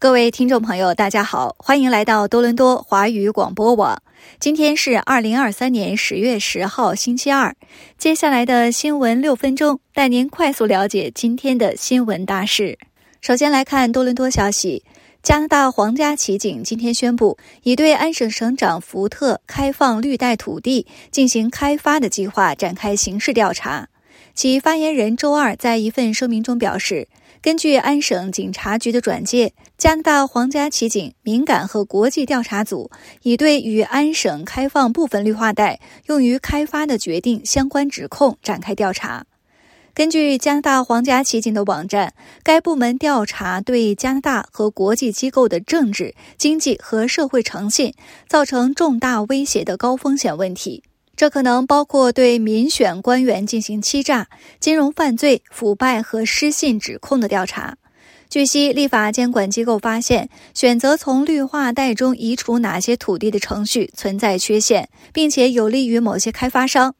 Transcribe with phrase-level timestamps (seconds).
[0.00, 4.02] 各位听众朋友，大家好，欢迎来到多伦多华语广播网。
[4.38, 7.54] 今天是二零二三年十月十号，星期二。
[7.98, 12.78] 接下来的新闻六分钟，带您快速了解今天的新闻大事。
[13.20, 14.82] 首先来看多伦多消息：
[15.22, 23.88] 加拿大皇家骑警今天宣布，已对安省省长福特开放绿带土地进行开发的计划展开刑事调查。
[24.32, 27.08] 其发言人周二在一份声明中表示。
[27.42, 32.90] 根据安省警察局的转介，加拿大皇家骑警敏感和国际调查组
[33.22, 39.24] 已对与安省开放部分绿化带用于开发的决定相关指控展开调查。
[39.94, 42.12] 根据加拿大皇家骑警的网站，
[42.42, 47.94] 该部门调查对加拿大和国际机构的政治、经济和社会诚信
[48.28, 50.82] 造成重大威胁的高风险问题。
[51.16, 57.78] 这可能包括对民选官员进行欺诈、金融犯罪、腐败和失信指控的调查。
[58.30, 66.94] 据悉，立法监管机构发现，选择从绿化带中移除哪些土地的程序存在缺陷，并且有利于某些开发商。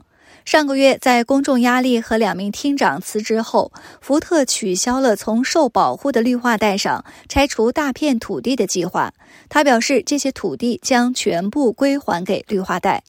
[0.45, 9.15] 上个月，在公众压力和两名厅长辞职后，福特取消了从受保护的绿化带上拆除大片土地的计划。
[9.49, 13.05] 他表示，这些土地将全部归还给绿化带。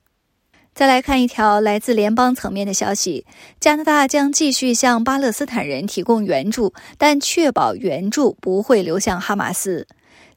[0.74, 3.26] 再来看一条来自联邦层面的消息：
[3.60, 9.86] 加拿大将继续向巴勒斯坦人提供援助，但确保援助不会流向哈马斯。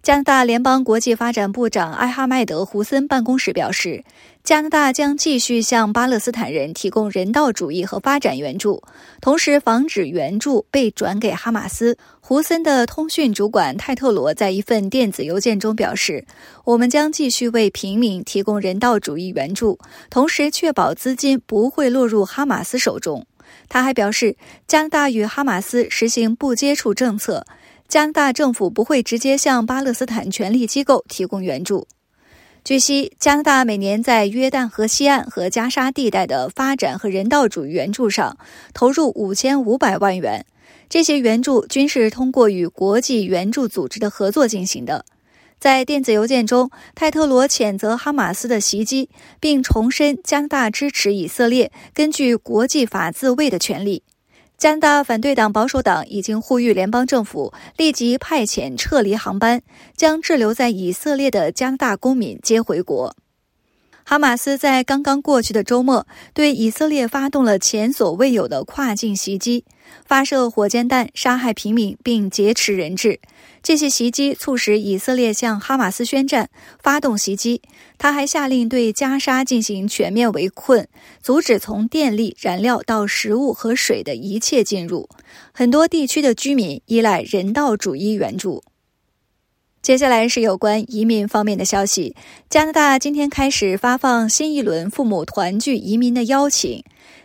[0.03, 4.05] 加拿大联邦国际发展部长艾哈迈德·胡森办公室表示，
[4.43, 8.83] 加拿大将继续向巴勒斯坦人提供人道主义和发展援助，
[9.23, 11.97] 同时防止援助被转给哈马斯。
[12.21, 16.27] 胡森的通讯主管泰特罗在一份电子邮件中表示
[16.65, 19.79] ：“我们将继续为平民提供人道主义援助，
[20.11, 23.27] 同时确保资金不会落入哈马斯手中。”
[23.69, 27.47] 他还表示，加拿大与哈马斯实行不接触政策。
[27.89, 31.87] 加拿大政府不会直接向巴勒斯坦权力机构提供援助。
[32.65, 38.39] 据悉，加拿大每年在约旦河西岸和加沙地带的发展和人道主义援助上
[38.73, 40.47] 投入五千五百万元，
[40.89, 45.05] 这些援助均是通过与国际援助组织的合作进行的。
[45.61, 54.03] 在电子邮件中，泰特罗谴责哈马斯的袭击，并重申加拿大支持以色列根据国际法自卫的权利。
[54.57, 59.61] 加拿大反对党保守党已经呼吁联邦政府立即派遣撤离航班，
[59.97, 63.15] 将滞留在以色列的加拿大公民接回国。
[64.07, 69.65] 哈马斯在刚刚过去的周末对以色列发动了前所未有的跨境袭击，
[70.05, 73.19] 发射火箭弹杀害平民并劫持人质。
[73.63, 76.51] 这些袭击促使以色列向哈马斯宣战，
[76.83, 77.63] 发动袭击。
[77.97, 80.87] 他还下令对加沙进行全面围困，
[81.23, 85.09] 阻止从电力、燃料到食物和水的一切进入。
[85.53, 88.63] 很多地区的居民依赖人道主义援助。
[89.85, 92.17] 接下来是有关移民方面的消息。
[92.49, 96.83] 加拿大今天开始发放新一轮父母团聚移民的邀请。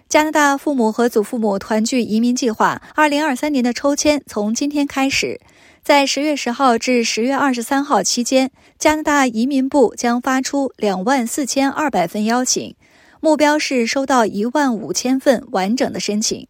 [0.10, 5.40] 加拿大父母和祖父母团聚移民计划二零二三年的抽签从今天开始。
[5.82, 12.76] 在十月十号至十月二十三号期间，加拿大移民部将发出两万四千二百份邀请，
[13.22, 16.46] 目标是收到一万五千份完整的申请。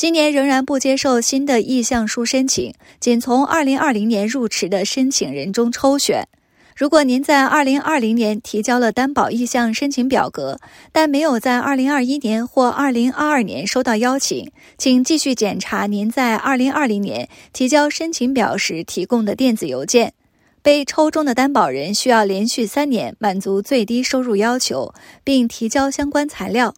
[0.00, 6.26] 今年仍然不接受新的意向书申请，仅从二零二零年入池的申请人中抽选。
[6.74, 10.58] 如果您在二零二零年提交了担保意向申请表格，
[10.90, 20.14] 但没有在二零二一年或二零二二年收到邀请，请继续检查您在二零二零年提交申请表时提供的电子邮件。
[20.62, 26.74] 被抽中的担保人需要连续三年满足最低收入要求，并提交相关材料。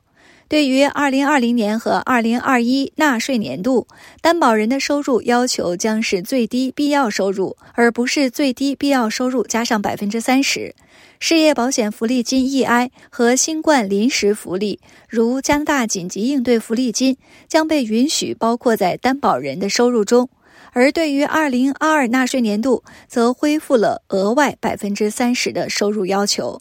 [0.53, 3.89] 对于2020年和2021纳税年度，
[4.21, 10.75] 担保人的收入要求将是最低必要收入，而不是最低必要收入加上百分之三十。
[11.19, 17.17] 失业保险福利金 EI 和新冠临时福利，如加拿大紧急应对福利金，
[17.49, 20.29] 将被允许包括在担保人的收入中。
[20.73, 26.61] 而对于2022纳税年度，则恢复了额外百分之三十的收入要求。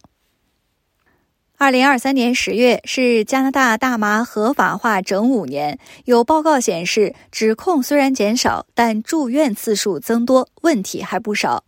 [1.61, 5.77] 二零二三年十月是加拿大大麻合法化整五年。
[6.05, 11.63] 有报告显示，指控虽然减少，但住院次数增多，问题还不少。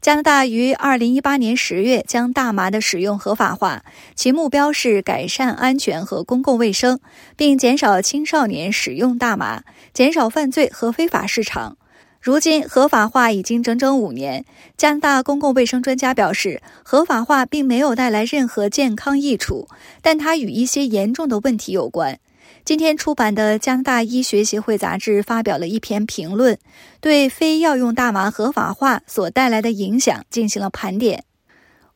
[0.00, 3.82] 加拿大于二零一八年十月将大麻的使用合法化，
[4.14, 7.00] 其目标是改善安全和公共卫生，
[7.36, 11.76] 并减少青少年使用大麻，减少犯罪和非法市场。
[12.22, 14.44] 如今合法化已经整整五年。
[14.76, 19.66] 加拿大公共卫生专家表示，合法化并没有带来任何健康益处，
[20.00, 22.20] 但它与一些严重的问题有关。
[22.64, 26.56] 今天出版的加拿大医学协会杂志发表了一篇评论，
[27.00, 31.24] 对非药用大麻合法化所带来的影响进行了盘点。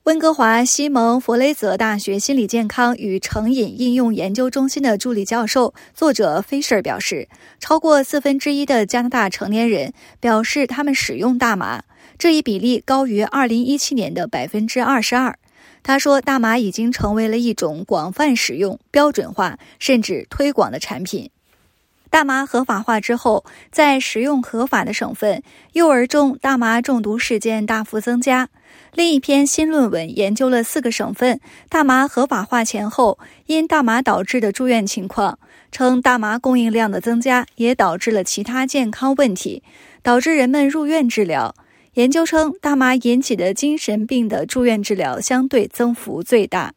[0.06, 11.82] 温哥华西蒙弗雷泽大学心理健康与成瘾应用研究中心的助理教授、作者 Fisher 表示，超过四分之一的加拿大成年人表示他们使用大麻，
[12.16, 15.36] 这一比例高于2017年的百分之二十二。
[15.82, 21.30] 他说，大麻已经成为了一种广泛使用、标准化甚至推广的产品。
[22.08, 25.42] 大麻合法化之后，在使用合法的省份，
[25.72, 28.48] 幼儿中大麻中毒事件大幅增加。
[28.94, 35.38] 另一篇新论文研究了四个省份大麻合法化前后因大麻导致的住院情况，
[35.70, 39.62] 称大麻供应量的增加也导致了其他健康问题，
[40.02, 41.54] 导致人们入院治疗。
[41.94, 46.72] 研究称，大麻引起的精神病的住院治疗相对增幅最大。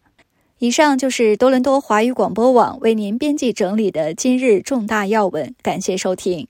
[0.62, 6.50] 以上就是多伦多华语广播网为您编辑整理的今日重大要闻，感谢收听。